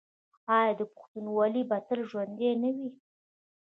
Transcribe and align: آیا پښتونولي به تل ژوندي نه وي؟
آیا 0.57 0.85
پښتونولي 0.95 1.63
به 1.69 1.77
تل 1.87 1.99
ژوندي 2.09 2.51
نه 2.63 2.69
وي؟ 2.75 2.89